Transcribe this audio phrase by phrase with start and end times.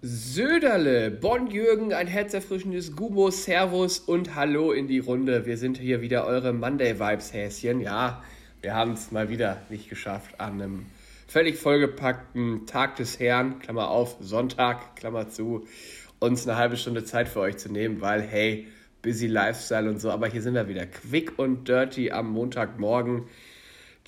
[0.00, 5.44] Söderle, Bonn Jürgen, ein herzerfrischendes Gumo, Servus und Hallo in die Runde.
[5.44, 7.80] Wir sind hier wieder eure Monday Vibes Häschen.
[7.80, 8.22] Ja,
[8.62, 10.86] wir haben es mal wieder nicht geschafft an einem
[11.26, 15.66] völlig vollgepackten Tag des Herrn, Klammer auf, Sonntag, Klammer zu,
[16.20, 18.68] uns eine halbe Stunde Zeit für euch zu nehmen, weil hey,
[19.02, 20.12] busy Lifestyle und so.
[20.12, 23.24] Aber hier sind wir wieder, quick und dirty am Montagmorgen.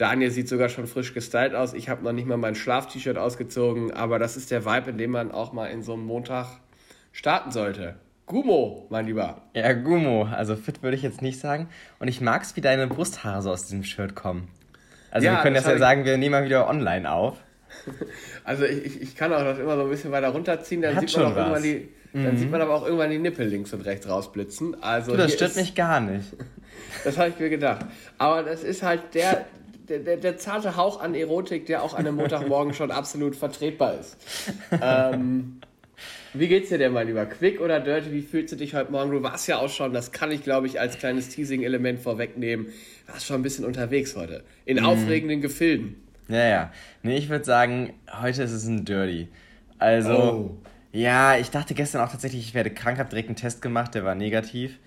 [0.00, 1.74] Daniel sieht sogar schon frisch gestylt aus.
[1.74, 5.10] Ich habe noch nicht mal mein Schlaf-T-Shirt ausgezogen, aber das ist der Vibe, in dem
[5.10, 6.46] man auch mal in so einem Montag
[7.12, 7.96] starten sollte.
[8.24, 9.42] Gumo, mein Lieber.
[9.54, 10.24] Ja, Gumo.
[10.24, 11.68] Also fit würde ich jetzt nicht sagen.
[11.98, 14.48] Und ich mag es, wie deine Brusthaare so aus diesem Shirt kommen.
[15.10, 17.36] Also ja, wir können das, das ja sagen, wir nehmen mal wieder online auf.
[18.44, 21.26] Also ich, ich kann auch das immer so ein bisschen weiter runterziehen, dann, sieht man,
[21.26, 22.36] auch irgendwann die, dann mhm.
[22.36, 24.82] sieht man aber auch irgendwann die Nippel links und rechts rausblitzen.
[24.82, 26.26] Also du, das stört ist, mich gar nicht.
[27.04, 27.86] Das habe ich mir gedacht.
[28.18, 29.44] Aber das ist halt der,
[29.90, 33.98] der, der, der, zarte Hauch an Erotik, der auch an einem Montagmorgen schon absolut vertretbar
[33.98, 34.16] ist.
[34.80, 35.60] Ähm,
[36.32, 37.26] wie geht's dir denn, mein Lieber?
[37.26, 38.12] Quick oder dirty?
[38.12, 39.10] Wie fühlst du dich heute Morgen?
[39.10, 42.68] Du warst ja auch schon, das kann ich glaube ich als kleines Teasing-Element vorwegnehmen,
[43.08, 44.44] warst schon ein bisschen unterwegs heute.
[44.64, 44.86] In mm.
[44.86, 45.96] aufregenden Gefilden.
[46.28, 46.72] Ja, ja.
[47.02, 49.28] Nee, ich würde sagen, heute ist es ein Dirty.
[49.78, 50.56] Also, oh.
[50.92, 54.04] ja, ich dachte gestern auch tatsächlich, ich werde krank, habe direkt einen Test gemacht, der
[54.04, 54.78] war negativ.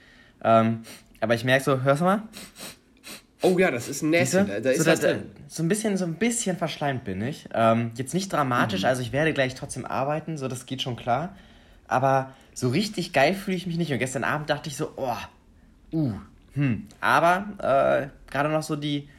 [0.44, 0.84] Ähm,
[1.20, 2.24] aber ich merke so, hörst du mal?
[3.44, 4.48] Oh ja, das ist ein Näschen.
[4.48, 5.24] Da, da ist so, was drin.
[5.48, 7.48] So ein bisschen, so ein bisschen verschleimt bin ich.
[7.54, 8.88] Ähm, jetzt nicht dramatisch, mhm.
[8.88, 11.36] also ich werde gleich trotzdem arbeiten, so das geht schon klar.
[11.88, 13.92] Aber so richtig geil fühle ich mich nicht.
[13.92, 15.18] Und gestern Abend dachte ich so, oh,
[15.92, 16.14] uh,
[16.54, 16.88] hm.
[17.02, 19.10] Aber äh, gerade noch so die,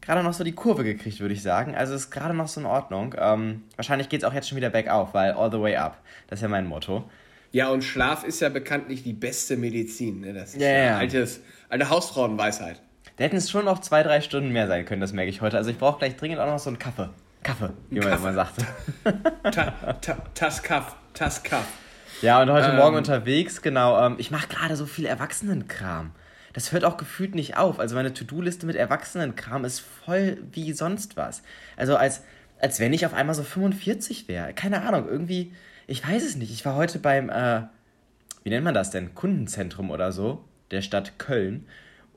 [0.00, 1.74] gerade noch so die Kurve gekriegt, würde ich sagen.
[1.74, 3.14] Also ist gerade noch so in Ordnung.
[3.18, 6.02] Ähm, wahrscheinlich geht es auch jetzt schon wieder bergauf, weil all the way up.
[6.28, 7.08] Das ist ja mein Motto.
[7.52, 10.20] Ja, und Schlaf ist ja bekanntlich die beste Medizin.
[10.20, 10.34] Ne?
[10.34, 12.80] Das ist yeah, ja altes, alte Hausfrauenweisheit.
[13.20, 15.58] Da hätten es schon noch zwei, drei Stunden mehr sein können, das merke ich heute.
[15.58, 17.10] Also ich brauche gleich dringend auch noch so einen Kaffee.
[17.42, 18.64] Kaffee, wie man immer sagt.
[20.34, 21.66] Tas Kaff, Tas Kaff.
[22.22, 24.06] Ja, und heute ähm, Morgen unterwegs, genau.
[24.06, 26.12] Ähm, ich mache gerade so viel Erwachsenenkram.
[26.54, 27.78] Das hört auch gefühlt nicht auf.
[27.78, 31.42] Also meine To-Do-Liste mit Erwachsenenkram ist voll wie sonst was.
[31.76, 32.22] Also als,
[32.58, 34.54] als wenn ich auf einmal so 45 wäre.
[34.54, 35.52] Keine Ahnung, irgendwie,
[35.86, 36.52] ich weiß es nicht.
[36.52, 37.64] Ich war heute beim, äh,
[38.44, 39.14] wie nennt man das denn?
[39.14, 41.66] Kundenzentrum oder so, der Stadt Köln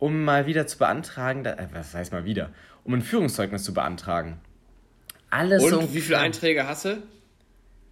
[0.03, 2.49] um mal wieder zu beantragen, äh, was heißt mal wieder,
[2.83, 4.41] um ein Führungszeugnis zu beantragen.
[5.29, 7.01] Alles Und so wie viele Einträge hast du?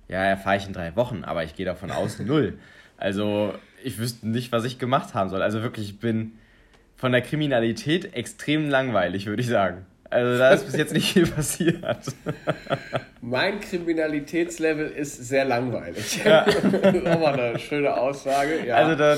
[0.10, 2.60] Ja, erfahre ich in drei Wochen, aber ich gehe davon aus null.
[2.98, 5.42] Also ich wüsste nicht, was ich gemacht haben soll.
[5.42, 6.34] Also wirklich, ich bin
[6.98, 9.86] von der Kriminalität extrem langweilig, würde ich sagen.
[10.10, 11.82] Also da ist bis jetzt nicht viel passiert.
[13.22, 16.26] Mein Kriminalitätslevel ist sehr langweilig.
[16.26, 16.44] Ja.
[16.44, 18.66] das ist auch mal eine schöne Aussage.
[18.68, 18.76] Ja.
[18.76, 19.16] Also da,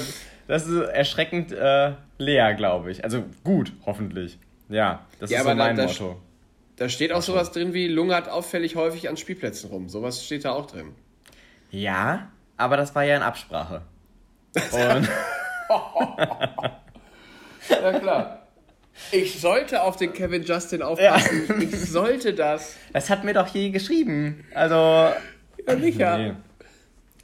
[0.48, 3.04] das ist erschreckend äh, leer, glaube ich.
[3.04, 4.38] Also gut, hoffentlich.
[4.70, 6.20] Ja, das ja, ist so mein da, Motto.
[6.76, 9.90] Da steht auch sowas drin wie lungert auffällig häufig an Spielplätzen rum.
[9.90, 10.94] Sowas steht da auch drin.
[11.70, 13.81] Ja, aber das war ja in Absprache.
[14.72, 15.09] Und
[17.70, 18.48] ja klar.
[19.12, 21.46] Ich sollte auf den Kevin Justin aufpassen.
[21.48, 21.56] Ja.
[21.58, 22.75] Ich sollte das.
[22.92, 24.46] Das hat mir doch je geschrieben.
[24.54, 24.75] Also.
[24.75, 26.18] Ja, sicher.
[26.18, 26.34] Nee.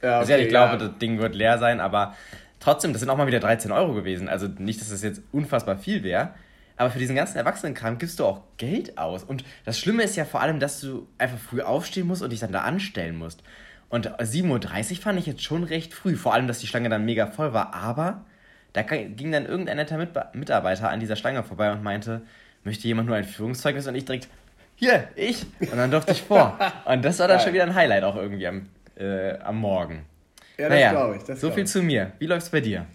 [0.02, 0.76] Ja, okay, also ich glaube, ja.
[0.78, 2.16] das Ding wird leer sein, aber
[2.60, 4.28] Trotzdem, das sind auch mal wieder 13 Euro gewesen.
[4.28, 6.34] Also nicht, dass das jetzt unfassbar viel wäre.
[6.76, 9.24] Aber für diesen ganzen Erwachsenenkram gibst du auch Geld aus.
[9.24, 12.40] Und das Schlimme ist ja vor allem, dass du einfach früh aufstehen musst und dich
[12.40, 13.42] dann da anstellen musst.
[13.88, 16.16] Und 7.30 Uhr fand ich jetzt schon recht früh.
[16.16, 17.74] Vor allem, dass die Schlange dann mega voll war.
[17.74, 18.24] Aber
[18.72, 19.98] da ging dann irgendein netter
[20.32, 22.22] Mitarbeiter an dieser Schlange vorbei und meinte,
[22.64, 23.86] möchte jemand nur ein Führungszeugnis?
[23.86, 24.28] Und ich direkt,
[24.76, 25.44] hier, ich.
[25.60, 26.58] Und dann durfte ich vor.
[26.86, 30.06] Und das war dann schon wieder ein Highlight auch irgendwie am, äh, am Morgen.
[30.60, 31.22] Ja, das naja, glaube ich.
[31.22, 31.70] Das so viel ich.
[31.70, 32.12] zu mir.
[32.18, 32.86] Wie läuft's bei dir?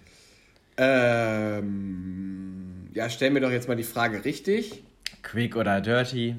[0.78, 4.84] Ähm, ja, stell mir doch jetzt mal die Frage richtig.
[5.24, 6.36] Quick oder dirty?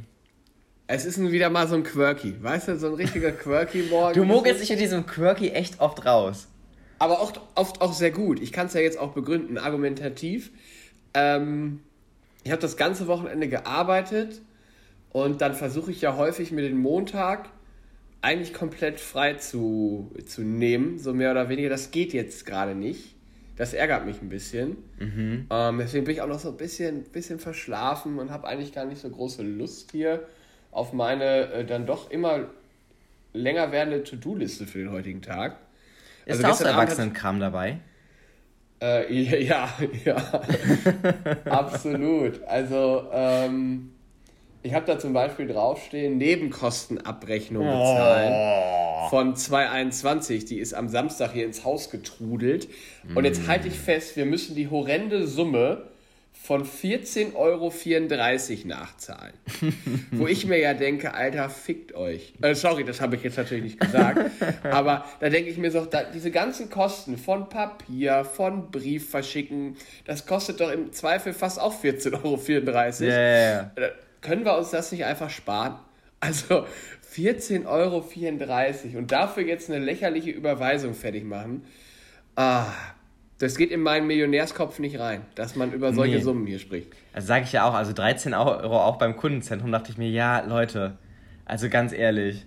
[0.87, 2.37] Es ist wieder mal so ein Quirky.
[2.41, 4.15] Weißt du, so ein richtiger Quirky-Morgen.
[4.15, 6.47] Du mogelst dich in diesem Quirky echt oft raus.
[7.01, 8.41] Aber oft, oft auch sehr gut.
[8.41, 10.53] Ich kann es ja jetzt auch begründen, argumentativ.
[11.13, 11.81] Ähm,
[12.45, 14.41] ich habe das ganze Wochenende gearbeitet
[15.11, 17.49] und dann versuche ich ja häufig mir den Montag
[18.27, 21.69] eigentlich komplett frei zu, zu nehmen, so mehr oder weniger.
[21.69, 23.15] Das geht jetzt gerade nicht.
[23.57, 24.79] Das ärgert mich ein bisschen.
[24.99, 25.47] Mhm.
[25.49, 28.85] Ähm, deswegen bin ich auch noch so ein bisschen, bisschen verschlafen und habe eigentlich gar
[28.85, 30.27] nicht so große Lust hier
[30.73, 32.49] auf meine äh, dann doch immer
[33.33, 35.59] länger werdende To-Do-Liste für den heutigen Tag.
[36.27, 37.79] Ist also da auch Erwachsenenkram dabei?
[38.83, 39.15] Äh,
[39.45, 39.69] ja,
[40.05, 40.17] ja,
[41.45, 42.43] absolut.
[42.43, 43.93] Also, ähm,
[44.67, 49.09] ich habe da zum Beispiel draufstehen, Nebenkostenabrechnung bezahlen oh.
[49.09, 50.47] von 2,21.
[50.47, 52.69] Die ist am Samstag hier ins Haus getrudelt.
[53.05, 53.17] Mm.
[53.17, 55.85] Und jetzt halte ich fest, wir müssen die horrende Summe
[56.33, 57.73] von 14,34 Euro
[58.67, 59.35] nachzahlen.
[60.11, 62.35] Wo ich mir ja denke, Alter, fickt euch.
[62.43, 64.31] Äh, sorry, das habe ich jetzt natürlich nicht gesagt.
[64.65, 69.77] aber da denke ich mir so, da, diese ganzen Kosten von Papier, von Brief verschicken,
[70.05, 72.41] das kostet doch im Zweifel fast auch 14,34 Euro.
[73.01, 73.93] Yeah, yeah.
[74.27, 75.77] Können wir uns das nicht einfach sparen?
[76.19, 76.67] Also
[77.15, 81.63] 14,34 Euro und dafür jetzt eine lächerliche Überweisung fertig machen.
[82.35, 82.67] Ah,
[83.39, 86.23] das geht in meinen Millionärskopf nicht rein, dass man über solche nee.
[86.23, 86.89] Summen hier spricht.
[87.13, 90.41] Also sage ich ja auch, also 13 Euro auch beim Kundenzentrum, dachte ich mir, ja,
[90.41, 90.99] Leute,
[91.45, 92.45] also ganz ehrlich,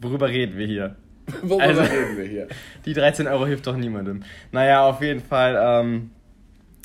[0.00, 0.96] worüber reden wir hier?
[1.42, 2.48] worüber also, reden wir hier?
[2.86, 4.22] Die 13 Euro hilft doch niemandem.
[4.52, 6.12] Naja, auf jeden Fall, ähm,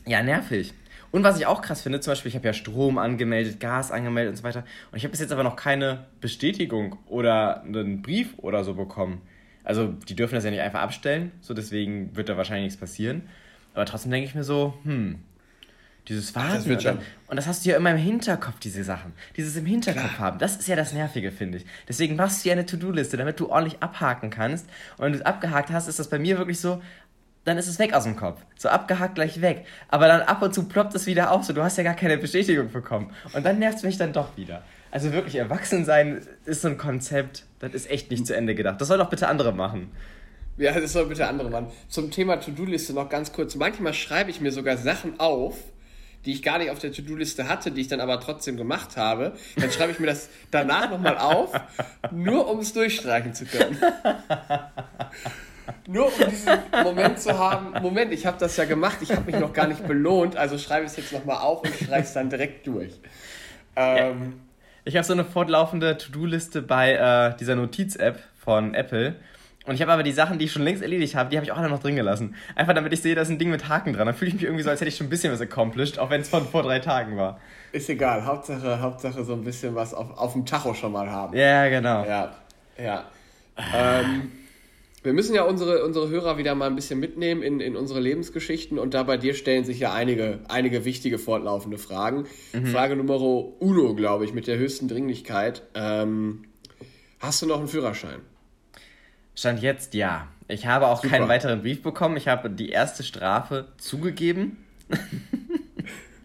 [0.06, 0.74] ja, nervig.
[1.12, 4.32] Und was ich auch krass finde, zum Beispiel, ich habe ja Strom angemeldet, Gas angemeldet
[4.32, 4.66] und so weiter.
[4.92, 9.22] Und ich habe bis jetzt aber noch keine Bestätigung oder einen Brief oder so bekommen.
[9.64, 13.24] Also die dürfen das ja nicht einfach abstellen, so deswegen wird da wahrscheinlich nichts passieren.
[13.74, 15.20] Aber trotzdem denke ich mir so, hm,
[16.08, 16.54] dieses Warten.
[16.54, 19.14] Das und, dann, und, das hast du ja immer im Hinterkopf, diese Sachen.
[19.36, 20.20] Dieses im Hinterkopf Klar.
[20.20, 20.40] haben.
[20.40, 21.66] Das ist ja das Nervige, finde ich.
[21.88, 24.68] Deswegen machst du ja eine To-Do-Liste, damit du ordentlich abhaken kannst.
[24.98, 26.82] Und wenn du es abgehakt hast, ist das bei mir wirklich so,
[27.46, 28.42] dann ist es weg aus dem Kopf.
[28.58, 29.66] So abgehakt gleich weg.
[29.88, 32.18] Aber dann ab und zu ploppt es wieder auf, so du hast ja gar keine
[32.18, 33.12] Bestätigung bekommen.
[33.34, 34.64] Und dann nervt es mich dann doch wieder.
[34.92, 38.82] Also wirklich, Erwachsensein ist so ein Konzept, das ist echt nicht zu Ende gedacht.
[38.82, 39.92] Das soll doch bitte andere machen.
[40.58, 41.68] Ja, das soll bitte andere machen.
[41.88, 43.56] Zum Thema To-Do-Liste noch ganz kurz.
[43.56, 45.58] Manchmal schreibe ich mir sogar Sachen auf,
[46.26, 49.34] die ich gar nicht auf der To-Do-Liste hatte, die ich dann aber trotzdem gemacht habe.
[49.58, 51.52] Dann schreibe ich mir das danach nochmal auf,
[52.12, 53.78] nur um es durchstreichen zu können.
[55.88, 59.40] nur um diesen Moment zu haben, Moment, ich habe das ja gemacht, ich habe mich
[59.40, 62.66] noch gar nicht belohnt, also schreibe es jetzt nochmal auf und streiche es dann direkt
[62.68, 62.94] durch.
[63.76, 64.42] Ähm,
[64.84, 69.16] ich habe so eine fortlaufende To-Do-Liste bei äh, dieser Notiz-App von Apple.
[69.66, 71.52] Und ich habe aber die Sachen, die ich schon längst erledigt habe, die habe ich
[71.52, 72.36] auch alle noch drin gelassen.
[72.56, 74.06] Einfach damit ich sehe, da ist ein Ding mit Haken dran.
[74.06, 76.12] Dann fühle ich mich irgendwie so, als hätte ich schon ein bisschen was accomplished, auch
[76.12, 77.40] wenn es von vor drei Tagen war.
[77.72, 81.36] Ist egal, Hauptsache, Hauptsache so ein bisschen was auf, auf dem Tacho schon mal haben.
[81.36, 82.06] Ja, genau.
[82.06, 82.36] Ja,
[82.78, 83.06] ja.
[83.76, 84.32] ähm,
[85.06, 88.80] wir müssen ja unsere, unsere Hörer wieder mal ein bisschen mitnehmen in, in unsere Lebensgeschichten
[88.80, 92.26] und da bei dir stellen sich ja einige, einige wichtige fortlaufende Fragen.
[92.54, 92.66] Mhm.
[92.68, 95.62] Frage Nummer uno, glaube ich, mit der höchsten Dringlichkeit.
[95.76, 96.46] Ähm,
[97.20, 98.22] hast du noch einen Führerschein?
[99.36, 100.28] Stand jetzt ja.
[100.48, 101.18] Ich habe auch Super.
[101.18, 102.18] keinen weiteren Brief bekommen.
[102.18, 104.58] Ich habe die erste Strafe zugegeben.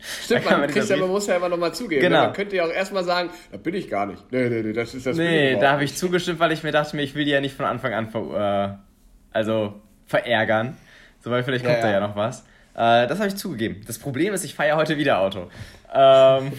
[0.00, 2.02] Stimmt, man, kriegt ja, man muss ja immer nochmal zugeben.
[2.02, 2.08] Ne?
[2.08, 2.25] Genau.
[2.25, 4.31] Man könnte ja auch erstmal sagen, da bin ich gar nicht.
[4.32, 7.00] Nee, nee, nee, das ist das Nee, da habe ich zugestimmt, weil ich mir dachte,
[7.00, 8.79] ich will die ja nicht von Anfang an ver,
[9.32, 10.76] äh, also verärgern.
[11.23, 12.41] So, weil vielleicht kommt ja, da ja noch was.
[12.75, 13.82] Äh, das habe ich zugegeben.
[13.87, 15.50] Das Problem ist, ich fahre ja heute wieder Auto.
[15.93, 16.53] Ähm,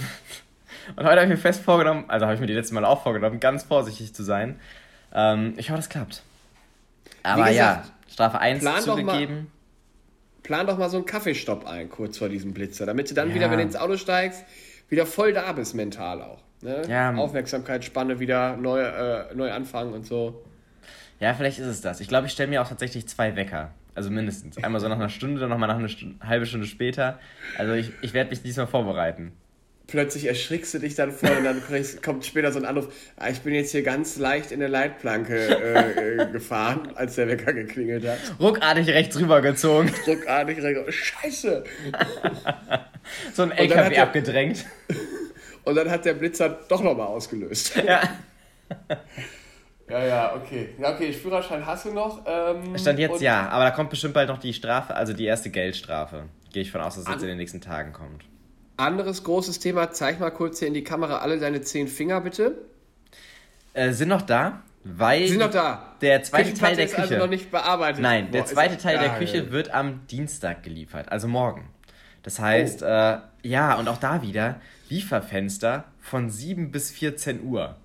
[0.96, 3.02] und heute habe ich mir fest vorgenommen, also habe ich mir die letzte Mal auch
[3.02, 4.60] vorgenommen, ganz vorsichtig zu sein.
[5.14, 6.24] Ähm, ich hoffe, das klappt.
[7.24, 9.52] Aber gesagt, ja, Strafe 1 zugegeben
[10.44, 13.36] plan doch mal so einen Kaffeestopp ein, kurz vor diesem Blitzer, damit du dann ja.
[13.36, 14.44] wieder, wenn du ins Auto steigst,
[14.90, 16.40] wieder voll da bist, mental auch.
[16.62, 16.84] Ne?
[16.88, 17.14] Ja.
[17.16, 20.44] Aufmerksamkeitsspanne wieder neu, äh, neu anfangen und so.
[21.20, 22.00] Ja, vielleicht ist es das.
[22.00, 23.72] Ich glaube, ich stelle mir auch tatsächlich zwei Wecker.
[23.94, 24.64] Also mindestens.
[24.64, 27.20] Einmal so nach einer Stunde, dann nochmal nach einer Stunde, halbe Stunde später.
[27.58, 29.34] Also ich, ich werde mich diesmal vorbereiten
[29.92, 31.62] plötzlich erschrickst du dich dann voll und dann
[32.02, 35.36] kommt später so ein Anruf, ah, ich bin jetzt hier ganz leicht in der Leitplanke
[35.36, 38.18] äh, äh, gefahren, als der Wecker geklingelt hat.
[38.40, 39.92] Ruckartig rechts rübergezogen.
[40.08, 41.64] Ruckartig rechts Scheiße!
[43.34, 44.66] so ein LKW abgedrängt.
[45.64, 47.76] Und dann hat der Blitzer doch nochmal ausgelöst.
[47.86, 48.02] Ja.
[49.90, 50.70] Ja, ja, okay.
[50.80, 52.24] Ja, okay, Führerschein hast du noch.
[52.26, 55.50] Ähm, Stand jetzt ja, aber da kommt bestimmt bald noch die Strafe, also die erste
[55.50, 56.30] Geldstrafe.
[56.54, 58.24] Gehe ich von aus, dass das jetzt in den nächsten Tagen kommt.
[58.82, 62.58] Anderes großes Thema, zeig mal kurz hier in die Kamera alle deine zehn Finger, bitte.
[63.74, 65.96] Äh, sind noch da, weil sind noch da.
[66.02, 68.02] der zweite Teil der also Küche also noch nicht bearbeitet.
[68.02, 71.70] Nein, der Boah, zweite Teil der Küche wird am Dienstag geliefert, also morgen.
[72.24, 72.86] Das heißt, oh.
[72.86, 74.60] äh, ja, und auch da wieder
[74.90, 77.78] Lieferfenster von 7 bis 14 Uhr.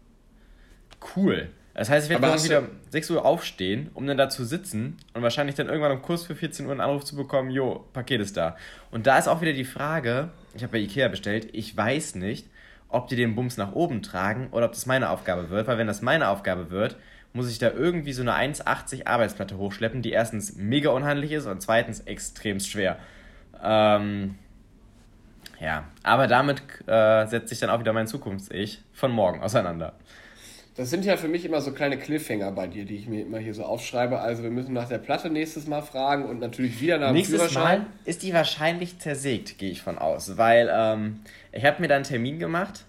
[1.15, 1.51] Cool.
[1.75, 4.97] Das heißt, ich werde morgen wieder um 6 Uhr aufstehen, um dann da zu sitzen
[5.13, 8.23] und wahrscheinlich dann irgendwann um Kurs für 14 Uhr einen Anruf zu bekommen, jo, Paket
[8.23, 8.57] ist da.
[8.91, 12.49] Und da ist auch wieder die Frage, ich habe bei Ikea bestellt, ich weiß nicht,
[12.89, 15.87] ob die den Bums nach oben tragen oder ob das meine Aufgabe wird, weil wenn
[15.87, 16.97] das meine Aufgabe wird,
[17.33, 21.61] muss ich da irgendwie so eine 1,80 Arbeitsplatte hochschleppen, die erstens mega unhandlich ist und
[21.61, 22.99] zweitens extrem schwer.
[23.63, 24.37] Ähm,
[25.61, 29.95] ja, aber damit äh, setzt sich dann auch wieder mein Zukunfts-Ich von morgen auseinander.
[30.77, 33.39] Das sind ja für mich immer so kleine Cliffhanger bei dir, die ich mir immer
[33.39, 34.19] hier so aufschreibe.
[34.19, 37.37] Also wir müssen nach der Platte nächstes Mal fragen und natürlich wieder nach dem Nächstes
[37.37, 37.81] Führerschein.
[37.81, 40.37] Mal ist die wahrscheinlich zersägt, gehe ich von aus.
[40.37, 41.21] Weil ähm,
[41.53, 42.85] ich habe mir da einen Termin gemacht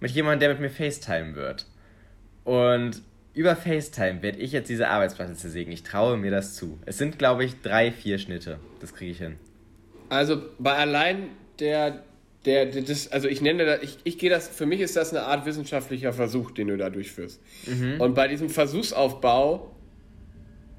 [0.00, 1.66] mit jemandem, der mit mir FaceTime wird.
[2.44, 3.02] Und
[3.34, 5.70] über FaceTime werde ich jetzt diese Arbeitsplatte zersägen.
[5.72, 6.78] Ich traue mir das zu.
[6.86, 8.58] Es sind, glaube ich, drei, vier Schnitte.
[8.80, 9.36] Das kriege ich hin.
[10.08, 12.02] Also bei allein der,
[12.46, 15.12] der, der das, also ich nenne das, ich, ich gehe das, für mich ist das
[15.12, 17.40] eine Art wissenschaftlicher Versuch, den du da durchführst.
[17.66, 18.00] Mhm.
[18.00, 19.72] Und bei diesem Versuchsaufbau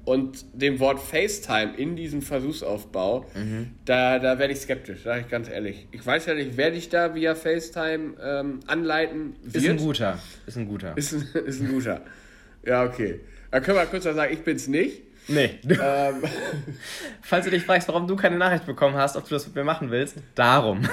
[0.06, 3.72] und dem Wort FaceTime in diesem Versuchsaufbau, mhm.
[3.84, 5.86] da, da werde ich skeptisch, sage ich ganz ehrlich.
[5.92, 9.62] Ich weiß ja nicht, wer dich da via FaceTime ähm, anleiten wird.
[9.62, 10.18] Ist ein guter.
[10.46, 10.96] Ist ein guter.
[10.96, 12.00] Ist ein, ist ein guter.
[12.64, 13.20] Ja, okay.
[13.50, 15.02] Dann können wir kurz mal sagen, ich bin's nicht.
[15.28, 15.58] Nee.
[15.68, 16.22] Ähm.
[17.22, 19.64] Falls du dich fragst, warum du keine Nachricht bekommen hast, ob du das mit mir
[19.64, 20.88] machen willst, darum.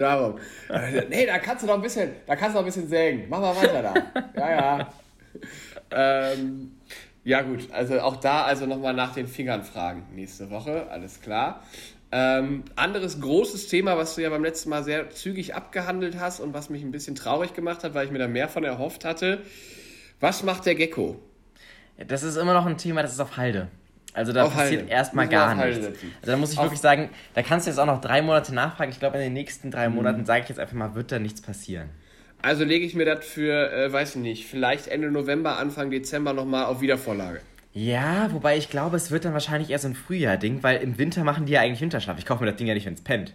[0.00, 0.38] Darum.
[1.10, 3.26] nee, da kannst du noch ein bisschen, da kannst du noch ein bisschen sägen.
[3.28, 3.94] Mach mal weiter da.
[4.34, 4.92] Ja, ja.
[5.90, 6.72] Ähm,
[7.22, 11.62] ja, gut, also auch da also nochmal nach den Fingern fragen nächste Woche, alles klar.
[12.12, 16.54] Ähm, anderes großes Thema, was du ja beim letzten Mal sehr zügig abgehandelt hast und
[16.54, 19.42] was mich ein bisschen traurig gemacht hat, weil ich mir da mehr von erhofft hatte.
[20.18, 21.20] Was macht der Gecko?
[21.98, 23.68] Das ist immer noch ein Thema, das ist auf Halde.
[24.12, 25.86] Also da auf passiert erstmal gar nichts.
[25.86, 28.54] Also da muss ich auf wirklich sagen, da kannst du jetzt auch noch drei Monate
[28.54, 28.90] nachfragen.
[28.90, 29.96] Ich glaube, in den nächsten drei mhm.
[29.96, 31.90] Monaten, sage ich jetzt einfach mal, wird da nichts passieren.
[32.42, 36.32] Also lege ich mir das für, äh, weiß ich nicht, vielleicht Ende November, Anfang Dezember
[36.32, 37.40] nochmal auf Wiedervorlage.
[37.72, 41.22] Ja, wobei ich glaube, es wird dann wahrscheinlich eher so ein Frühjahr-Ding, weil im Winter
[41.22, 42.18] machen die ja eigentlich Winterschlaf.
[42.18, 43.34] Ich kaufe mir das Ding ja nicht, wenn es pennt.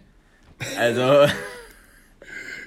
[0.78, 1.26] Also.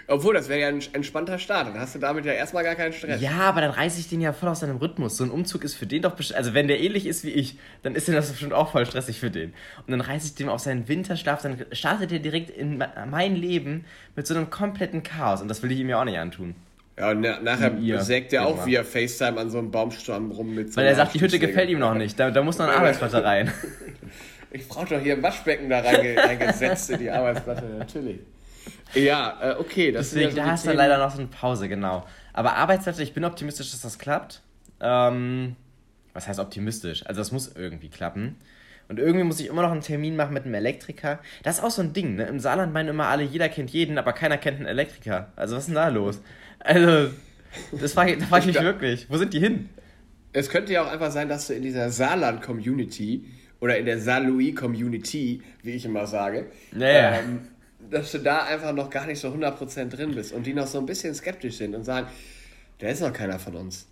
[0.09, 1.67] Obwohl, das wäre ja ein entspannter Start.
[1.67, 3.21] Dann hast du damit ja erstmal gar keinen Stress.
[3.21, 5.17] Ja, aber dann reiße ich den ja voll aus seinem Rhythmus.
[5.17, 6.37] So ein Umzug ist für den doch bestimmt.
[6.37, 9.29] Also, wenn der ähnlich ist wie ich, dann ist das bestimmt auch voll stressig für
[9.29, 9.53] den.
[9.85, 13.85] Und dann reiße ich den auf seinen Winterschlaf, dann startet er direkt in mein Leben
[14.15, 15.41] mit so einem kompletten Chaos.
[15.41, 16.55] Und das will ich ihm ja auch nicht antun.
[16.97, 20.81] Ja, und nachher sägt er auch via FaceTime an so einem Baumstamm rum mit so
[20.81, 22.19] Weil er sagt, die Hütte gefällt ihm noch nicht.
[22.19, 23.51] Da, da muss noch ein Arbeitsplatte rein.
[24.51, 28.19] Ich brauche doch hier ein Waschbecken da reingesetzt in die Arbeitsplatte, natürlich.
[28.93, 29.91] Ja, äh, okay.
[29.91, 32.05] Das Deswegen, da hast du leider noch so eine Pause, genau.
[32.33, 34.41] Aber Arbeitsplatte, ich bin optimistisch, dass das klappt.
[34.81, 35.55] Ähm,
[36.13, 37.05] was heißt optimistisch?
[37.05, 38.35] Also das muss irgendwie klappen.
[38.87, 41.19] Und irgendwie muss ich immer noch einen Termin machen mit einem Elektriker.
[41.43, 42.25] Das ist auch so ein Ding, ne?
[42.25, 45.31] Im Saarland meinen immer alle, jeder kennt jeden, aber keiner kennt einen Elektriker.
[45.35, 46.21] Also was ist denn da los?
[46.59, 47.11] Also,
[47.79, 49.05] das frage ich, frag ich mich wirklich.
[49.09, 49.69] Wo sind die hin?
[50.33, 53.25] Es könnte ja auch einfach sein, dass du in dieser Saarland-Community
[53.59, 57.41] oder in der Saarlouis-Community, wie ich immer sage, ja, ähm,
[57.89, 60.79] dass du da einfach noch gar nicht so 100% drin bist und die noch so
[60.79, 62.07] ein bisschen skeptisch sind und sagen,
[62.81, 63.87] der ist noch keiner von uns.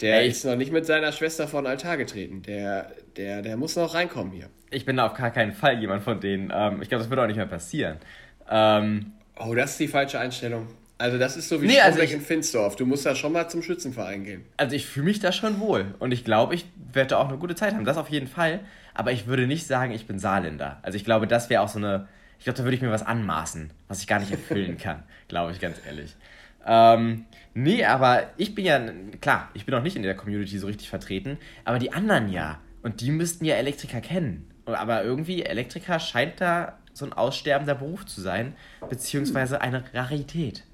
[0.00, 2.42] Der Ey, ist noch nicht mit seiner Schwester vor den Altar getreten.
[2.42, 4.48] Der, der, der muss noch reinkommen hier.
[4.70, 6.52] Ich bin da auf gar keinen Fall jemand von denen.
[6.54, 7.98] Ähm, ich glaube, das wird auch nicht mehr passieren.
[8.50, 10.66] Ähm, oh, das ist die falsche Einstellung.
[10.98, 12.76] Also das ist so wie nee, also ich, in Finsdorf.
[12.76, 14.44] Du musst da schon mal zum Schützenverein gehen.
[14.56, 15.94] Also ich fühle mich da schon wohl.
[15.98, 17.84] Und ich glaube, ich werde da auch eine gute Zeit haben.
[17.84, 18.60] Das auf jeden Fall.
[18.94, 20.78] Aber ich würde nicht sagen, ich bin Saarländer.
[20.82, 22.08] Also ich glaube, das wäre auch so eine...
[22.38, 25.02] Ich glaube, da würde ich mir was anmaßen, was ich gar nicht erfüllen kann.
[25.28, 26.14] glaube ich, ganz ehrlich.
[26.66, 28.80] Ähm, nee, aber ich bin ja...
[29.20, 31.38] Klar, ich bin auch nicht in der Community so richtig vertreten.
[31.64, 32.60] Aber die anderen ja.
[32.82, 34.50] Und die müssten ja Elektriker kennen.
[34.66, 38.54] Aber irgendwie, Elektriker scheint da so ein aussterbender Beruf zu sein.
[38.88, 40.64] Beziehungsweise eine Rarität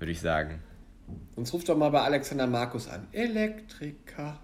[0.00, 0.60] würde ich sagen.
[1.36, 3.06] Uns ruft doch mal bei Alexander Markus an.
[3.12, 4.40] Elektriker.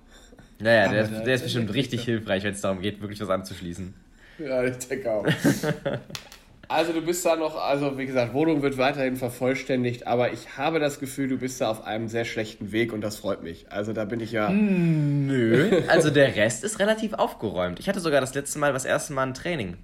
[0.59, 3.95] Naja, der, der ist bestimmt richtig hilfreich, wenn es darum geht, wirklich was anzuschließen.
[4.39, 5.27] Ja, ich denke auch.
[6.69, 10.81] also du bist da noch, also wie gesagt, Wohnung wird weiterhin vervollständigt, aber ich habe
[10.81, 13.71] das Gefühl, du bist da auf einem sehr schlechten Weg und das freut mich.
[13.71, 14.49] Also da bin ich ja.
[14.49, 15.83] Hm, nö.
[15.89, 17.79] Also der Rest ist relativ aufgeräumt.
[17.81, 19.77] Ich hatte sogar das letzte Mal, das erste Mal ein Training.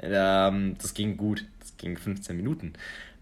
[0.00, 1.44] Ähm, das ging gut.
[1.60, 2.74] Das ging 15 Minuten.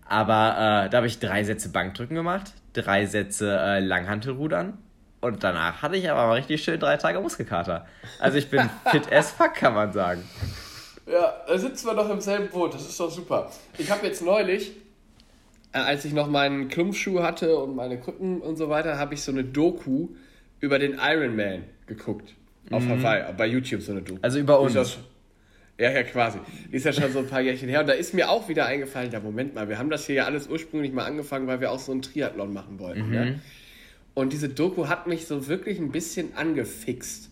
[0.07, 4.79] Aber äh, da habe ich drei Sätze Bankdrücken gemacht, drei Sätze äh, Langhantelrudern
[5.23, 7.87] und danach hatte ich aber mal richtig schön drei Tage Muskelkater.
[8.19, 10.23] Also ich bin fit as fuck, kann man sagen.
[11.07, 13.51] Ja, da sitzen wir doch im selben Boot, das ist doch super.
[13.79, 14.73] Ich habe jetzt neulich,
[15.73, 19.23] äh, als ich noch meinen Klumpschuh hatte und meine Krücken und so weiter, habe ich
[19.23, 20.09] so eine Doku
[20.61, 22.35] über den Ironman geguckt.
[22.71, 23.03] Auf mhm.
[23.03, 24.21] Hawaii, bei YouTube so eine Doku.
[24.23, 24.75] Also über uns.
[25.79, 26.39] Ja, ja, quasi.
[26.71, 27.81] Die ist ja schon so ein paar Jährchen her.
[27.81, 30.25] Und da ist mir auch wieder eingefallen, ja, Moment mal, wir haben das hier ja
[30.27, 33.07] alles ursprünglich mal angefangen, weil wir auch so einen Triathlon machen wollten.
[33.07, 33.11] Mhm.
[33.11, 33.41] Ne?
[34.15, 37.31] Und diese Doku hat mich so wirklich ein bisschen angefixt.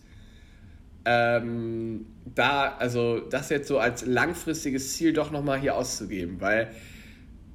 [1.05, 2.05] Ähm,
[2.35, 6.71] da, also das jetzt so als langfristiges Ziel doch nochmal hier auszugeben, weil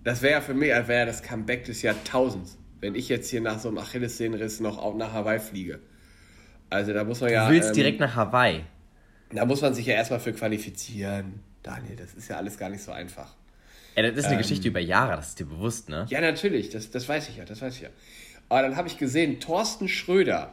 [0.03, 3.41] das wäre ja für mich, wäre ja das Comeback des Jahrtausends, wenn ich jetzt hier
[3.41, 5.81] nach so einem Achillessehnenriss noch auch nach Hawaii fliege.
[6.71, 7.47] Also da muss man ja.
[7.47, 8.65] Du willst ähm, direkt nach Hawaii?
[9.33, 11.41] Da muss man sich ja erstmal für qualifizieren.
[11.63, 13.35] Daniel, das ist ja alles gar nicht so einfach.
[13.97, 16.07] Ja, das ist eine ähm, Geschichte über Jahre, das ist dir bewusst, ne?
[16.11, 17.89] Ja, natürlich, das, das weiß ich ja, das weiß ich ja.
[18.49, 20.53] Aber dann habe ich gesehen, Thorsten Schröder,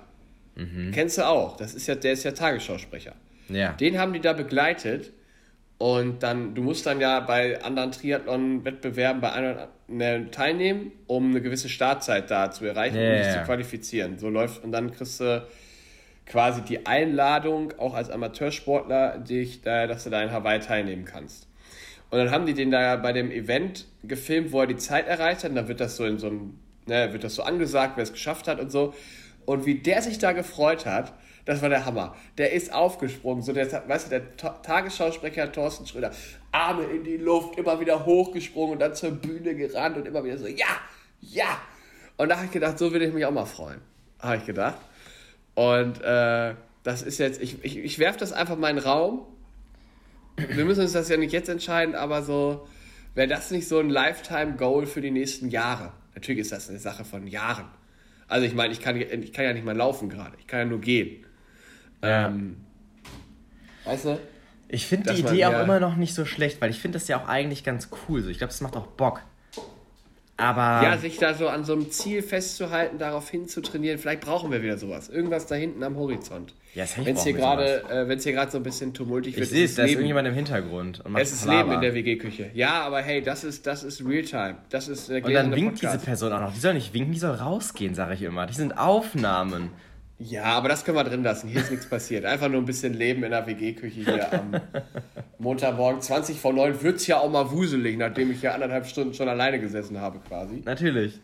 [0.55, 0.91] mhm.
[0.91, 3.13] kennst du auch, das ist ja, der ist ja Tagesschausprecher.
[3.49, 3.73] Ja.
[3.73, 5.11] Den haben die da begleitet
[5.77, 11.67] und dann, du musst dann ja bei anderen Triathlon-Wettbewerben bei einem teilnehmen, um eine gewisse
[11.67, 14.17] Startzeit da zu erreichen ja, um dich zu qualifizieren.
[14.17, 15.45] So läuft, und dann kriegst du
[16.25, 21.47] quasi die Einladung, auch als Amateursportler, dich, dass du da in Hawaii teilnehmen kannst.
[22.09, 25.43] Und dann haben die den da bei dem Event gefilmt, wo er die Zeit erreicht
[25.43, 25.49] hat.
[25.49, 28.13] Und dann wird das so in so einem, ne, wird das so angesagt, wer es
[28.13, 28.93] geschafft hat und so.
[29.45, 31.13] Und wie der sich da gefreut hat,
[31.45, 32.15] das war der Hammer.
[32.37, 33.43] Der ist aufgesprungen.
[33.43, 36.11] So der, weißt du, der Tagesschausprecher Thorsten Schröder,
[36.51, 40.37] Arme in die Luft, immer wieder hochgesprungen und dann zur Bühne gerannt und immer wieder
[40.37, 40.65] so, ja,
[41.19, 41.59] ja.
[42.15, 43.81] Und da habe ich gedacht, so würde ich mich auch mal freuen.
[44.19, 44.77] Habe ich gedacht.
[45.55, 49.25] Und äh, das ist jetzt, ich, ich, ich werfe das einfach mal in den Raum.
[50.37, 52.67] Wir müssen uns das ja nicht jetzt entscheiden, aber so,
[53.15, 55.91] wäre das nicht so ein Lifetime-Goal für die nächsten Jahre?
[56.15, 57.65] Natürlich ist das eine Sache von Jahren.
[58.27, 60.65] Also ich meine, ich kann, ich kann ja nicht mal laufen gerade, ich kann ja
[60.65, 61.25] nur gehen.
[62.01, 62.27] Ja.
[62.27, 62.57] Ähm,
[63.85, 64.19] weißt du?
[64.67, 67.21] Ich finde die Idee auch immer noch nicht so schlecht, weil ich finde das ja
[67.21, 68.23] auch eigentlich ganz cool.
[68.23, 68.29] So.
[68.29, 69.21] Ich glaube, das macht auch Bock.
[70.35, 70.83] Aber.
[70.83, 73.99] Ja, sich da so an so einem Ziel festzuhalten, darauf hin zu trainieren.
[73.99, 75.09] Vielleicht brauchen wir wieder sowas.
[75.09, 76.55] Irgendwas da hinten am Horizont.
[76.75, 79.45] Ja, Wenn es hier gerade äh, hier gerade so ein bisschen tumultig wird.
[79.45, 81.05] Ich sehe es, da ist irgendjemand im Hintergrund.
[81.05, 82.49] Und es ist Leben in der WG-Küche.
[82.55, 84.55] Ja, aber hey, das ist, das ist Realtime.
[84.69, 85.95] Das ist äh, Und dann winkt Podcast.
[85.95, 86.53] diese Person auch noch.
[86.53, 88.47] Die soll nicht winken, die soll rausgehen, sage ich immer.
[88.47, 89.69] Die sind Aufnahmen.
[90.17, 91.47] Ja, aber das können wir drin lassen.
[91.47, 92.25] Hier ist nichts passiert.
[92.25, 94.53] Einfach nur ein bisschen Leben in der WG-Küche hier am
[95.37, 96.01] Montagmorgen.
[96.01, 99.29] 20 vor 9 wird es ja auch mal wuselig, nachdem ich ja anderthalb Stunden schon
[99.29, 100.63] alleine gesessen habe quasi.
[100.65, 101.19] Natürlich.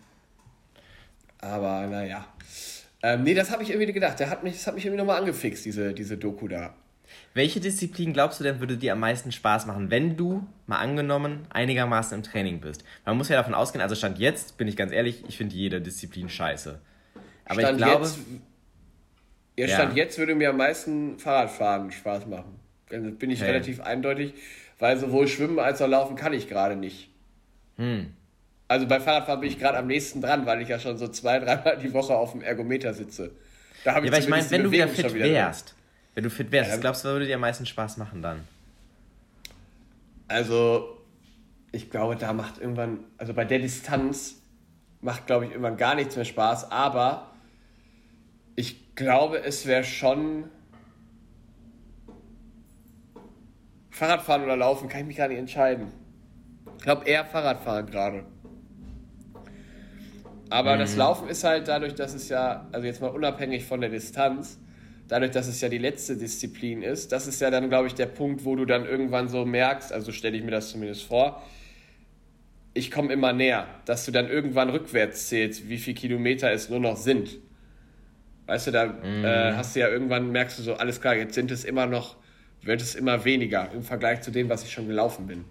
[1.39, 2.25] Aber naja.
[3.01, 4.20] Ähm, nee, das habe ich irgendwie gedacht.
[4.20, 6.74] Der hat mich, das hat mich irgendwie nochmal angefixt, diese, diese Doku da.
[7.34, 11.48] Welche Disziplin glaubst du denn würde dir am meisten Spaß machen, wenn du, mal angenommen,
[11.50, 12.84] einigermaßen im Training bist?
[13.06, 15.82] Man muss ja davon ausgehen, also Stand jetzt, bin ich ganz ehrlich, ich finde jede
[15.82, 16.79] Disziplin scheiße.
[17.46, 18.06] Aber Stand ich glaube,
[19.56, 20.03] jetzt ja, Stand ja.
[20.03, 22.60] jetzt würde mir am meisten Fahrradfahren Spaß machen.
[22.89, 23.51] Bin ich hey.
[23.51, 24.34] relativ eindeutig,
[24.79, 27.10] weil sowohl Schwimmen als auch Laufen kann ich gerade nicht.
[27.77, 28.13] Hm.
[28.69, 31.39] Also bei Fahrradfahren bin ich gerade am nächsten dran, weil ich ja schon so zwei,
[31.39, 33.31] dreimal die Woche auf dem Ergometer sitze.
[33.83, 35.73] Da habe ich ja, aber ich meine, wenn du wieder fit wieder wärst,
[36.13, 38.47] wenn du fit wärst, ja, was glaubst du, würde dir am meisten Spaß machen dann?
[40.27, 41.01] Also,
[41.71, 44.35] ich glaube, da macht irgendwann, also bei der Distanz
[45.01, 47.31] macht, glaube ich, irgendwann gar nichts mehr Spaß, aber
[48.55, 50.51] ich glaube, es wäre schon.
[53.89, 55.91] Fahrradfahren oder Laufen, kann ich mich gar nicht entscheiden.
[56.77, 58.25] Ich glaube eher Fahrradfahren gerade.
[60.49, 60.79] Aber mhm.
[60.79, 64.59] das Laufen ist halt dadurch, dass es ja, also jetzt mal unabhängig von der Distanz,
[65.07, 68.05] dadurch, dass es ja die letzte Disziplin ist, das ist ja dann, glaube ich, der
[68.05, 71.43] Punkt, wo du dann irgendwann so merkst, also stelle ich mir das zumindest vor,
[72.73, 76.79] ich komme immer näher, dass du dann irgendwann rückwärts zählst, wie viele Kilometer es nur
[76.79, 77.38] noch sind.
[78.45, 79.25] Weißt du, da mm.
[79.25, 82.15] äh, hast du ja irgendwann, merkst du so, alles klar, jetzt sind es immer noch,
[82.62, 85.45] wird es immer weniger im Vergleich zu dem, was ich schon gelaufen bin.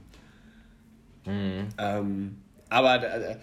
[1.25, 1.69] Mm.
[1.79, 2.37] Ähm,
[2.69, 3.37] aber äh,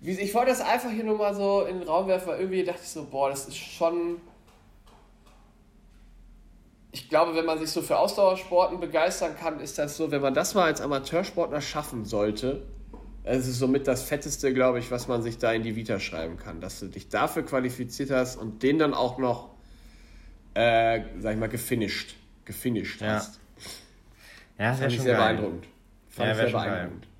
[0.00, 2.80] ich wollte das einfach hier nur mal so in den Raum werfen, weil irgendwie dachte
[2.82, 4.20] ich so, boah, das ist schon.
[6.90, 10.34] Ich glaube, wenn man sich so für Ausdauersporten begeistern kann, ist das so, wenn man
[10.34, 12.62] das mal als Amateursportler schaffen sollte,
[13.24, 16.38] es ist somit das Fetteste, glaube ich, was man sich da in die Vita schreiben
[16.38, 19.50] kann, dass du dich dafür qualifiziert hast und den dann auch noch,
[20.54, 23.08] äh, sag ich mal, gefinisht, gefinisht ja.
[23.08, 23.38] hast.
[24.58, 25.34] Ja, das wäre schon sehr geil.
[25.34, 25.66] beeindruckend.
[26.08, 27.02] Fand ja, ich sehr beeindruckend.
[27.02, 27.10] Geil.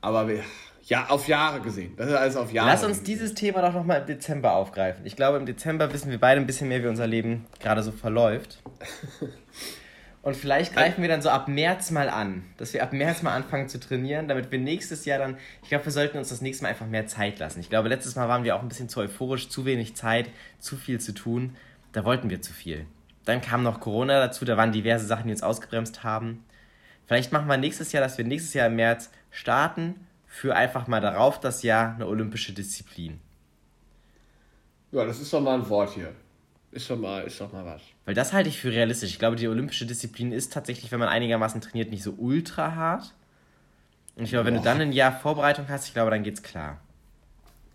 [0.00, 0.42] Aber wir,
[0.86, 1.94] ja, auf Jahre gesehen.
[1.96, 2.68] Das ist alles auf Jahre.
[2.68, 5.06] Lass uns dieses Thema doch nochmal im Dezember aufgreifen.
[5.06, 7.92] Ich glaube, im Dezember wissen wir beide ein bisschen mehr, wie unser Leben gerade so
[7.92, 8.62] verläuft.
[10.22, 13.34] Und vielleicht greifen wir dann so ab März mal an, dass wir ab März mal
[13.34, 16.62] anfangen zu trainieren, damit wir nächstes Jahr dann, ich glaube, wir sollten uns das nächste
[16.62, 17.60] Mal einfach mehr Zeit lassen.
[17.60, 20.76] Ich glaube, letztes Mal waren wir auch ein bisschen zu euphorisch, zu wenig Zeit, zu
[20.76, 21.56] viel zu tun.
[21.92, 22.86] Da wollten wir zu viel.
[23.26, 26.42] Dann kam noch Corona dazu, da waren diverse Sachen, die uns ausgebremst haben.
[27.06, 31.00] Vielleicht machen wir nächstes Jahr, dass wir nächstes Jahr im März starten, für einfach mal
[31.00, 33.20] darauf das Jahr eine olympische Disziplin.
[34.90, 36.12] Ja, das ist doch mal ein Wort hier.
[36.72, 37.82] Ist doch mal, ist doch mal was.
[38.04, 39.10] Weil das halte ich für realistisch.
[39.10, 43.14] Ich glaube, die olympische Disziplin ist tatsächlich, wenn man einigermaßen trainiert, nicht so ultra hart.
[44.16, 44.62] Und ich glaube, wenn Boah.
[44.62, 46.80] du dann ein Jahr Vorbereitung hast, ich glaube, dann geht's klar.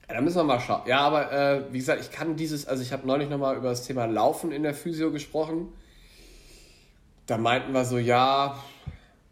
[0.09, 0.81] Ja, da müssen wir mal schauen.
[0.85, 3.87] Ja, aber äh, wie gesagt, ich kann dieses, also ich habe neulich nochmal über das
[3.87, 5.69] Thema Laufen in der Physio gesprochen.
[7.25, 8.59] Da meinten wir so, ja,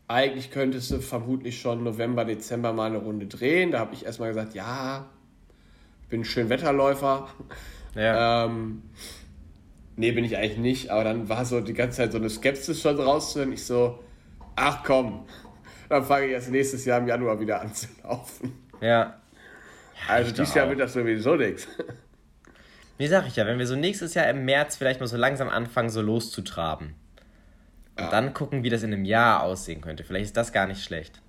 [0.07, 3.71] eigentlich könntest du vermutlich schon November, Dezember mal eine Runde drehen.
[3.71, 5.09] Da habe ich erstmal gesagt, ja,
[6.09, 7.27] bin schön Wetterläufer.
[7.95, 8.45] Ja.
[8.45, 8.83] Ähm,
[9.97, 10.89] nee, bin ich eigentlich nicht.
[10.91, 13.51] Aber dann war so die ganze Zeit so eine Skepsis schon rauszuhören.
[13.51, 13.99] Ich so,
[14.55, 15.25] ach komm,
[15.89, 18.53] dann fange ich erst nächstes Jahr im Januar wieder an zu laufen.
[18.79, 18.87] Ja.
[18.87, 19.13] ja
[20.07, 21.67] also dieses Jahr wird das sowieso nichts.
[22.97, 25.49] Wie sag ich ja, wenn wir so nächstes Jahr im März vielleicht mal so langsam
[25.49, 26.95] anfangen, so loszutraben.
[27.97, 28.09] Und ja.
[28.11, 30.03] dann gucken, wie das in einem Jahr aussehen könnte.
[30.03, 31.21] Vielleicht ist das gar nicht schlecht.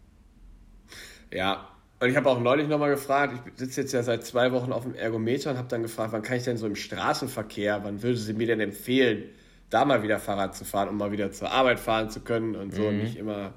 [1.32, 1.68] Ja,
[2.00, 4.84] und ich habe auch neulich nochmal gefragt, ich sitze jetzt ja seit zwei Wochen auf
[4.84, 8.16] dem Ergometer und habe dann gefragt, wann kann ich denn so im Straßenverkehr, wann würde
[8.16, 9.24] sie mir denn empfehlen,
[9.70, 12.72] da mal wieder Fahrrad zu fahren, um mal wieder zur Arbeit fahren zu können und
[12.72, 12.88] so mhm.
[12.88, 13.52] und nicht immer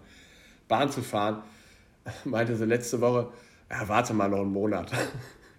[0.68, 1.44] Bahn zu fahren.
[2.24, 3.32] Meinte sie letzte Woche,
[3.70, 4.92] ja, warte mal noch einen Monat.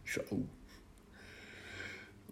[0.04, 0.40] Ich so, oh.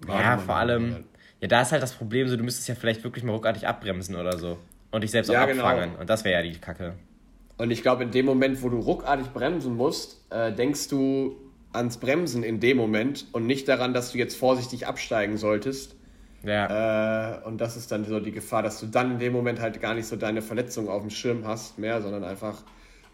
[0.08, 1.04] Ja, vor allem,
[1.40, 4.16] ja, da ist halt das Problem, so du müsstest ja vielleicht wirklich mal ruckartig abbremsen
[4.16, 4.58] oder so.
[4.90, 5.64] Und dich selbst auch genau.
[5.64, 5.90] abfangen.
[5.90, 6.00] Genau.
[6.00, 6.94] Und das wäre ja die Kacke.
[7.56, 11.36] Und ich glaube, in dem Moment, wo du ruckartig bremsen musst, äh, denkst du
[11.72, 15.94] ans Bremsen in dem Moment und nicht daran, dass du jetzt vorsichtig absteigen solltest.
[16.42, 17.36] Ja.
[17.36, 19.80] Äh, und das ist dann so die Gefahr, dass du dann in dem Moment halt
[19.80, 22.62] gar nicht so deine Verletzung auf dem Schirm hast mehr, sondern einfach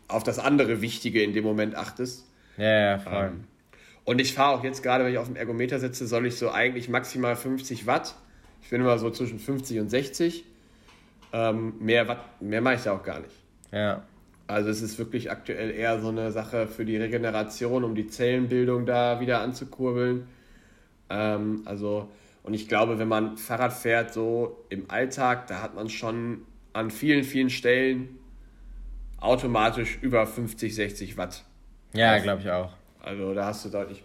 [0.09, 2.25] auf das andere Wichtige in dem Moment achtest.
[2.57, 3.25] Ja, ja, voll.
[3.33, 3.45] Ähm,
[4.05, 6.53] und ich fahre auch jetzt gerade, wenn ich auf dem Ergometer sitze, soll ich so
[6.53, 8.15] eigentlich maximal 50 Watt.
[8.62, 10.45] Ich bin immer so zwischen 50 und 60.
[11.33, 13.35] Ähm, mehr Watt, mehr mache ich da auch gar nicht.
[13.73, 14.03] Ja.
[14.47, 18.87] Also es ist wirklich aktuell eher so eine Sache für die Regeneration, um die Zellenbildung
[18.87, 20.29] da wieder anzukurbeln.
[21.11, 22.09] Ähm, also,
[22.45, 26.91] und ich glaube, wenn man Fahrrad fährt, so im Alltag, da hat man schon an
[26.91, 28.19] vielen, vielen Stellen
[29.19, 31.45] automatisch über 50, 60 Watt.
[31.93, 32.73] Ja, glaube ich auch.
[33.01, 34.05] Also da hast du deutlich.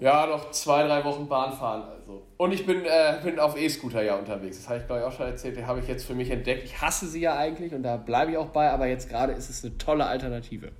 [0.00, 1.82] Ja, noch zwei, drei Wochen Bahn fahren.
[1.82, 2.22] Also.
[2.38, 4.56] Und ich bin, äh, bin auf E-Scooter ja unterwegs.
[4.56, 5.56] Das habe ich, glaube ich, auch schon erzählt.
[5.56, 6.64] Den habe ich jetzt für mich entdeckt.
[6.64, 9.50] Ich hasse sie ja eigentlich und da bleibe ich auch bei, aber jetzt gerade ist
[9.50, 10.72] es eine tolle Alternative.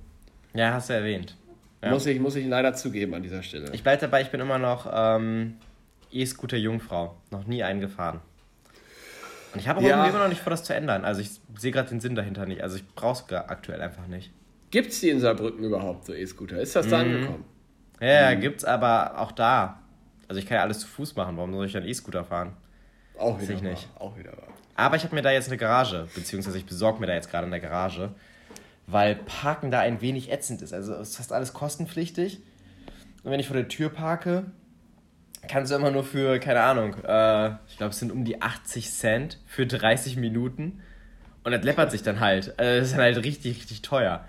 [0.53, 1.37] Ja, hast du erwähnt.
[1.83, 1.91] Ja.
[1.91, 3.69] Muss, ich, muss ich leider zugeben an dieser Stelle.
[3.73, 5.57] Ich bleibe dabei, ich bin immer noch ähm,
[6.11, 7.15] E-Scooter-Jungfrau.
[7.29, 8.21] Noch nie eingefahren.
[9.53, 10.05] Und ich habe auch ja.
[10.05, 11.05] immer noch nicht vor, das zu ändern.
[11.05, 12.63] Also ich sehe gerade den Sinn dahinter nicht.
[12.63, 14.31] Also ich brauche es aktuell einfach nicht.
[14.71, 16.59] Gibt es die in Saarbrücken überhaupt, so E-Scooter?
[16.59, 17.15] Ist das da mhm.
[17.15, 17.45] angekommen?
[18.01, 18.41] Ja, mhm.
[18.41, 19.79] gibt's aber auch da.
[20.27, 21.37] Also ich kann ja alles zu Fuß machen.
[21.37, 22.53] Warum soll ich dann E-Scooter fahren?
[23.17, 23.87] Auch wieder ich nicht.
[23.99, 24.47] Auch wieder wahr.
[24.75, 27.45] Aber ich habe mir da jetzt eine Garage, beziehungsweise ich besorge mir da jetzt gerade
[27.45, 28.13] eine Garage,
[28.87, 30.73] weil Parken da ein wenig ätzend ist.
[30.73, 32.41] Also es ist fast alles kostenpflichtig.
[33.23, 34.45] Und wenn ich vor der Tür parke,
[35.47, 38.89] kannst du immer nur für, keine Ahnung, äh, ich glaube es sind um die 80
[38.91, 40.81] Cent für 30 Minuten.
[41.43, 42.57] Und das läppert sich dann halt.
[42.57, 44.25] Also das ist dann halt richtig, richtig teuer.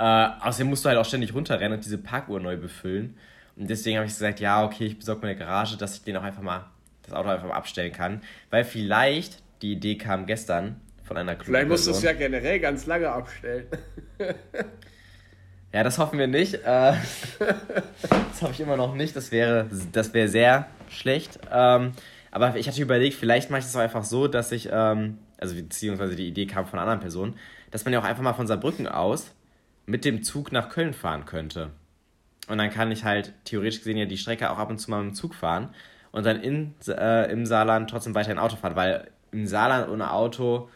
[0.00, 3.18] Äh, außerdem musst du halt auch ständig runterrennen und diese Parkuhr neu befüllen.
[3.54, 6.16] Und deswegen habe ich gesagt, ja, okay, ich besorge mir eine Garage, dass ich den
[6.16, 6.64] auch einfach mal,
[7.02, 8.22] das Auto einfach mal abstellen kann.
[8.48, 12.60] Weil vielleicht, die Idee kam gestern von einer Club Vielleicht musst du es ja generell
[12.60, 13.66] ganz lange abstellen.
[15.72, 16.54] ja, das hoffen wir nicht.
[16.54, 16.64] Äh,
[18.08, 19.14] das hoffe ich immer noch nicht.
[19.14, 21.38] Das wäre, das wäre sehr schlecht.
[21.52, 21.92] Ähm,
[22.30, 25.54] aber ich hatte überlegt, vielleicht mache ich das auch einfach so, dass ich, ähm, also
[25.54, 27.34] beziehungsweise die Idee kam von einer anderen Person,
[27.70, 29.34] dass man ja auch einfach mal von Saarbrücken aus
[29.90, 31.70] mit dem Zug nach Köln fahren könnte.
[32.48, 35.02] Und dann kann ich halt theoretisch gesehen ja die Strecke auch ab und zu mal
[35.02, 35.74] mit dem Zug fahren
[36.12, 40.68] und dann in, äh, im Saarland trotzdem weiterhin Auto fahren, weil im Saarland ohne Auto,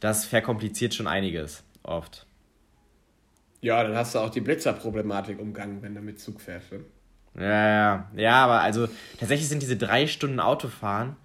[0.00, 2.26] das verkompliziert schon einiges oft.
[3.60, 6.72] Ja, dann hast du auch die Blitzerproblematik umgangen, wenn du mit Zug fährst.
[6.72, 6.80] Ne?
[7.36, 11.16] Ja, ja, ja, aber also tatsächlich sind diese drei Stunden Autofahren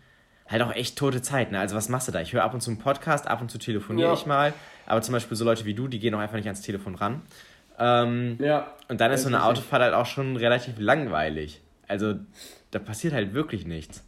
[0.49, 1.51] halt auch echt tote Zeit.
[1.51, 1.59] Ne?
[1.59, 2.21] Also was machst du da?
[2.21, 4.13] Ich höre ab und zu einen Podcast, ab und zu telefoniere ja.
[4.13, 4.53] ich mal.
[4.85, 7.21] Aber zum Beispiel so Leute wie du, die gehen auch einfach nicht ans Telefon ran.
[7.77, 8.73] Ähm, ja.
[8.87, 11.61] Und dann ist so eine Autofahrt halt auch schon relativ langweilig.
[11.87, 12.15] Also
[12.71, 14.03] da passiert halt wirklich nichts.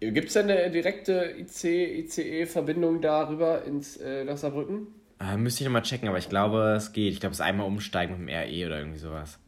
[0.00, 4.86] Gibt es denn eine direkte IC-ICE-Verbindung darüber ins, äh, nach Saarbrücken?
[5.20, 7.12] Äh, müsste ich nochmal checken, aber ich glaube, es geht.
[7.12, 9.38] Ich glaube, es ist einmal umsteigen mit dem RE oder irgendwie sowas.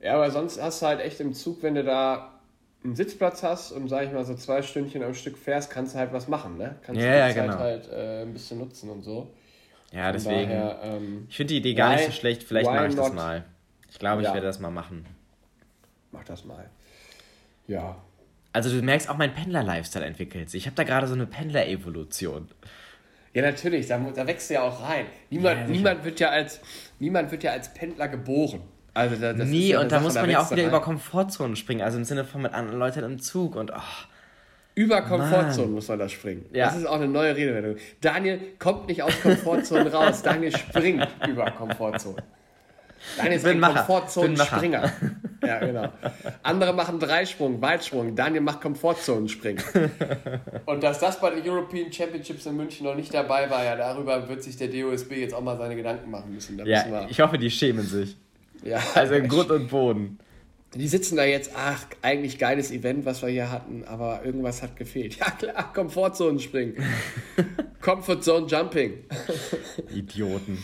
[0.00, 2.37] Ja, aber sonst hast du halt echt im Zug, wenn du da
[2.84, 5.98] einen Sitzplatz hast und sag ich mal so zwei Stündchen am Stück fährst, kannst du
[5.98, 6.76] halt was machen, ne?
[6.82, 7.58] Kannst ja, die ja, Zeit genau.
[7.58, 9.28] halt äh, ein bisschen nutzen und so.
[9.92, 10.50] Ja, Von deswegen.
[10.50, 12.42] Daher, ähm, ich finde die Idee gar why, nicht so schlecht.
[12.44, 13.44] Vielleicht mache ich das mal.
[13.90, 14.34] Ich glaube, ich ja.
[14.34, 15.06] werde das mal machen.
[16.12, 16.68] Mach das mal.
[17.66, 17.96] Ja.
[18.52, 20.62] Also du merkst auch, mein Pendler-Lifestyle entwickelt sich.
[20.62, 22.48] Ich habe da gerade so eine Pendler-Evolution.
[23.34, 25.06] Ja, natürlich, da, da wächst du ja auch rein.
[25.30, 26.60] Niemand, ja, niemand, wird ja als,
[26.98, 28.62] niemand wird ja als Pendler geboren.
[28.98, 30.70] Also das nee, ja und da muss man ja auch wieder rein.
[30.70, 34.06] über Komfortzonen springen, also im Sinne von mit anderen Leuten im Zug und oh,
[34.74, 36.46] über Komfortzonen muss man da springen.
[36.52, 36.66] Ja.
[36.66, 37.76] Das ist auch eine neue Redewendung.
[38.00, 42.22] Daniel kommt nicht aus Komfortzonen raus, Daniel springt über Komfortzonen.
[43.16, 44.92] Daniel ist ein Komfortzonen-Springer.
[45.46, 45.92] Ja, genau.
[46.42, 48.16] Andere machen Dreisprung, Weitsprung.
[48.16, 49.62] Daniel macht Komfortzonen-Springen.
[50.66, 54.28] Und dass das bei den European Championships in München noch nicht dabei war, ja, darüber
[54.28, 56.58] wird sich der DOSB jetzt auch mal seine Gedanken machen müssen.
[56.58, 58.16] Da ja, müssen ich hoffe, die schämen sich.
[58.68, 58.82] Ja.
[58.94, 60.18] Also in Grund und Boden.
[60.74, 64.76] Die sitzen da jetzt, ach, eigentlich geiles Event, was wir hier hatten, aber irgendwas hat
[64.76, 65.16] gefehlt.
[65.16, 66.76] Ja klar, Komfortzone springen.
[67.80, 69.04] Comfort Jumping.
[69.94, 70.62] Idioten.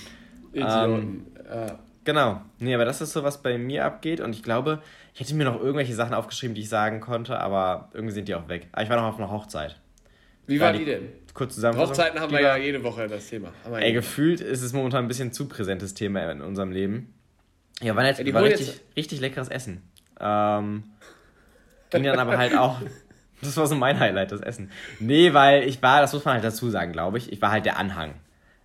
[0.53, 1.27] Idioten.
[1.51, 1.73] Ähm, äh.
[2.05, 2.43] Genau.
[2.59, 4.83] Nee, aber das ist so, was bei mir abgeht und ich glaube,
[5.15, 8.35] ich hätte mir noch irgendwelche Sachen aufgeschrieben, die ich sagen konnte, aber irgendwie sind die
[8.35, 8.69] auch weg.
[8.73, 9.81] Aber ich war noch auf einer Hochzeit.
[10.47, 11.09] Wie war, war die, die denn?
[11.33, 11.79] Kurz zusammen.
[11.79, 13.53] Hochzeiten haben wir ja jede Woche das Thema.
[13.73, 17.15] Ey, gefühlt ist es momentan ein bisschen zu präsentes Thema in unserem Leben.
[17.83, 18.83] Ja, war, jetzt, ja, war richtig, jetzt...
[18.97, 19.83] richtig leckeres Essen.
[20.21, 20.85] Ähm,
[21.91, 22.81] ging dann aber halt auch.
[23.41, 24.71] Das war so mein Highlight, das Essen.
[25.01, 27.67] Nee, weil ich war, das muss man halt dazu sagen, glaube ich, ich war halt
[27.67, 28.15] der Anhang.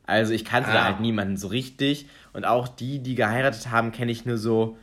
[0.06, 0.74] Also ich kannte ah.
[0.74, 2.08] da halt niemanden so richtig.
[2.32, 4.78] Und auch die, die geheiratet haben, kenne ich nur so,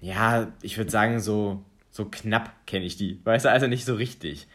[0.00, 3.20] ja, ich würde sagen, so, so knapp kenne ich die.
[3.24, 4.48] Weißt du, also nicht so richtig.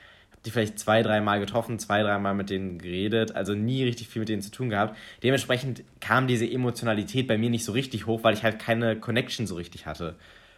[0.45, 4.29] Die vielleicht zwei, dreimal getroffen, zwei, dreimal mit denen geredet, also nie richtig viel mit
[4.29, 4.95] denen zu tun gehabt.
[5.23, 9.47] Dementsprechend kam diese Emotionalität bei mir nicht so richtig hoch, weil ich halt keine Connection
[9.47, 10.15] so richtig hatte.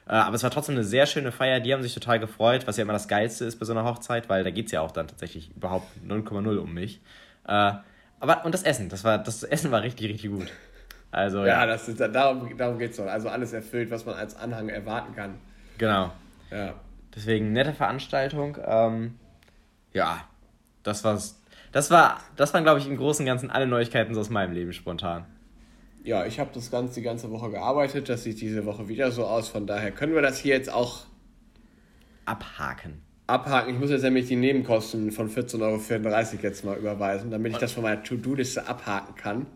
[0.07, 1.59] Äh, aber es war trotzdem eine sehr schöne Feier.
[1.59, 4.29] Die haben sich total gefreut, was ja immer das Geilste ist bei so einer Hochzeit,
[4.29, 7.01] weil da geht es ja auch dann tatsächlich überhaupt 0,0 um mich.
[7.47, 7.73] Äh,
[8.19, 10.51] aber und das Essen, das war das Essen war richtig, richtig gut.
[11.11, 11.65] Also, ja, ja.
[11.65, 13.05] Das ist, darum, darum geht es doch.
[13.05, 15.35] Also alles erfüllt, was man als Anhang erwarten kann.
[15.77, 16.11] Genau.
[16.51, 16.73] Ja.
[17.15, 18.57] Deswegen nette Veranstaltung.
[18.65, 19.15] Ähm,
[19.97, 20.27] ja,
[20.83, 21.41] das war's.
[21.71, 24.71] Das war, das waren, glaube ich, im Großen und Ganzen alle Neuigkeiten aus meinem Leben
[24.73, 25.25] spontan.
[26.03, 28.07] Ja, ich habe das ganze, die ganze Woche gearbeitet.
[28.07, 29.49] Das sieht diese Woche wieder so aus.
[29.49, 31.05] Von daher können wir das hier jetzt auch
[32.25, 33.01] abhaken.
[33.25, 33.73] Abhaken.
[33.73, 37.73] Ich muss jetzt nämlich die Nebenkosten von 14,34 Euro jetzt mal überweisen, damit ich das
[37.73, 39.47] von meiner To-Do-Liste abhaken kann.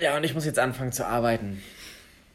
[0.00, 1.62] Ja, und ich muss jetzt anfangen zu arbeiten.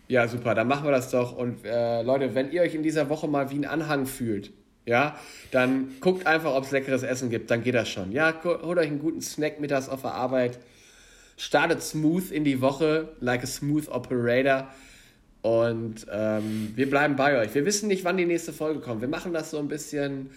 [0.07, 1.35] Ja, super, dann machen wir das doch.
[1.35, 4.53] Und äh, Leute, wenn ihr euch in dieser Woche mal wie ein Anhang fühlt,
[4.85, 5.19] ja,
[5.51, 8.11] dann guckt einfach, ob es leckeres Essen gibt, dann geht das schon.
[8.11, 10.59] Ja, holt euch einen guten Snack mittags auf der Arbeit,
[11.37, 14.67] startet smooth in die Woche, like a smooth operator.
[15.41, 17.53] Und ähm, wir bleiben bei euch.
[17.53, 19.01] Wir wissen nicht, wann die nächste Folge kommt.
[19.01, 20.31] Wir machen das so ein bisschen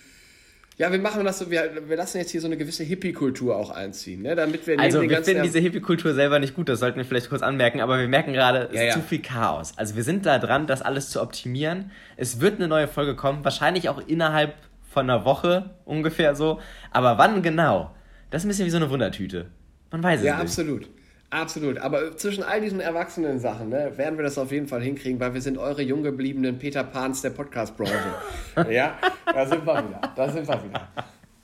[0.79, 3.71] ja, wir machen das so, wir, wir lassen jetzt hier so eine gewisse Hippie-Kultur auch
[3.71, 4.37] einziehen, ne?
[4.37, 7.43] damit wir Also wir finden diese Hippie-Kultur selber nicht gut, das sollten wir vielleicht kurz
[7.43, 8.95] anmerken, aber wir merken gerade, es ja, ist ja.
[8.95, 9.73] zu viel Chaos.
[9.77, 11.91] Also wir sind da dran, das alles zu optimieren.
[12.17, 14.55] Es wird eine neue Folge kommen, wahrscheinlich auch innerhalb
[14.88, 16.61] von einer Woche ungefähr so.
[16.93, 17.93] Aber wann genau?
[18.31, 19.47] Das ist ein bisschen wie so eine Wundertüte.
[19.91, 20.38] Man weiß es ja, nicht.
[20.38, 20.88] Ja, absolut.
[21.31, 25.21] Absolut, aber zwischen all diesen erwachsenen Sachen ne, werden wir das auf jeden Fall hinkriegen,
[25.21, 28.14] weil wir sind eure jung gebliebenen Peter Pans der Podcast-Branche.
[28.71, 30.88] ja, da sind wir wieder, da sind wir wieder.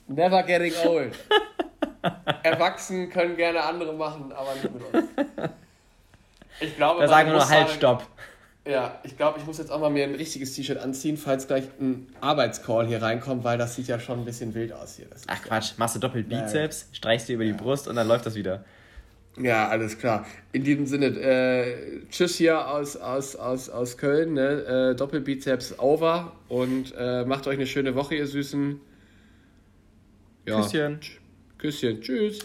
[0.07, 1.13] Never getting old.
[2.41, 5.09] Erwachsen können gerne andere machen, aber nicht mit uns.
[6.59, 8.07] Ich glaube, da sagen wir nur halt Stopp.
[8.67, 11.65] Ja, ich glaube, ich muss jetzt auch mal mir ein richtiges T-Shirt anziehen, falls gleich
[11.79, 15.05] ein Arbeitscall hier reinkommt, weil das sieht ja schon ein bisschen wild aus hier.
[15.27, 18.33] Ach Quatsch, machst du doppelt Bizeps, streichst dir über die Brust und dann läuft das
[18.33, 18.65] wieder.
[19.37, 20.25] Ja, alles klar.
[20.53, 24.33] In diesem Sinne, äh, tschüss hier aus, aus, aus, aus Köln.
[24.33, 24.91] Ne?
[24.91, 28.79] Äh, Doppelbizeps over und äh, macht euch eine schöne Woche, ihr Süßen.
[30.45, 30.61] Ja.
[30.61, 30.99] Küsschen.
[31.57, 32.01] Küsschen.
[32.01, 32.39] Tschüss.